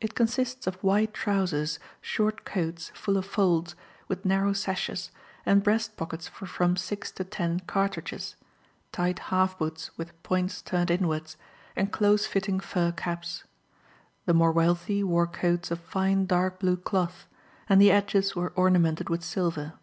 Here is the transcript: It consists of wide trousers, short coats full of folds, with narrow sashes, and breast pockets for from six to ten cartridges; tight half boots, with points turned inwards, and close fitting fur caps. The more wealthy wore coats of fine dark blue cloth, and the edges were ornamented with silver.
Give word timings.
It 0.00 0.14
consists 0.14 0.66
of 0.66 0.82
wide 0.82 1.12
trousers, 1.12 1.78
short 2.00 2.46
coats 2.46 2.90
full 2.94 3.18
of 3.18 3.26
folds, 3.26 3.76
with 4.08 4.24
narrow 4.24 4.54
sashes, 4.54 5.10
and 5.44 5.62
breast 5.62 5.94
pockets 5.94 6.26
for 6.26 6.46
from 6.46 6.74
six 6.74 7.10
to 7.12 7.22
ten 7.24 7.60
cartridges; 7.60 8.34
tight 8.92 9.18
half 9.28 9.58
boots, 9.58 9.90
with 9.98 10.16
points 10.22 10.62
turned 10.62 10.90
inwards, 10.90 11.36
and 11.76 11.92
close 11.92 12.24
fitting 12.24 12.60
fur 12.60 12.92
caps. 12.92 13.44
The 14.24 14.32
more 14.32 14.52
wealthy 14.52 15.04
wore 15.04 15.26
coats 15.26 15.70
of 15.70 15.80
fine 15.80 16.24
dark 16.24 16.58
blue 16.60 16.78
cloth, 16.78 17.26
and 17.68 17.78
the 17.78 17.90
edges 17.90 18.34
were 18.34 18.54
ornamented 18.56 19.10
with 19.10 19.22
silver. 19.22 19.74